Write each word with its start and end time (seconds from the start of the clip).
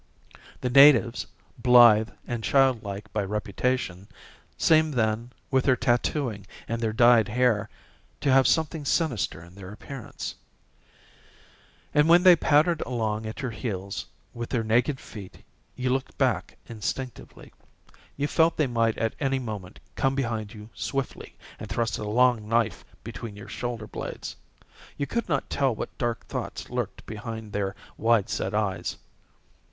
The 0.61 0.69
natives, 0.71 1.27
blithe 1.59 2.09
and 2.25 2.43
childlike 2.43 3.13
by 3.13 3.23
reputation, 3.23 4.07
seemed 4.57 4.95
then, 4.95 5.29
with 5.51 5.65
their 5.65 5.75
tattooing 5.75 6.47
and 6.67 6.81
their 6.81 6.91
dyed 6.91 7.27
hair, 7.27 7.69
to 8.21 8.31
have 8.31 8.47
something 8.47 8.83
sinister 8.83 9.43
in 9.43 9.53
their 9.53 9.71
appearance; 9.71 10.33
and 11.93 12.09
when 12.09 12.23
they 12.23 12.35
pattered 12.35 12.81
along 12.81 13.27
at 13.27 13.43
your 13.43 13.51
heels 13.51 14.07
with 14.33 14.49
their 14.49 14.63
naked 14.63 14.99
feet 14.99 15.43
you 15.75 15.91
looked 15.91 16.17
back 16.17 16.57
instinctively. 16.65 17.53
You 18.17 18.25
felt 18.25 18.57
they 18.57 18.65
might 18.65 18.97
at 18.97 19.13
any 19.19 19.37
moment 19.37 19.79
come 19.95 20.15
behind 20.15 20.51
you 20.51 20.71
swiftly 20.73 21.35
and 21.59 21.69
thrust 21.69 21.99
a 21.99 22.03
long 22.09 22.49
knife 22.49 22.83
between 23.03 23.35
your 23.37 23.49
shoulder 23.49 23.85
blades. 23.85 24.35
You 24.97 25.05
could 25.05 25.29
not 25.29 25.47
tell 25.51 25.75
what 25.75 25.95
dark 25.99 26.25
thoughts 26.25 26.71
lurked 26.71 27.05
behind 27.05 27.53
their 27.53 27.75
wide 27.97 28.31
set 28.31 28.55
eyes. 28.55 28.97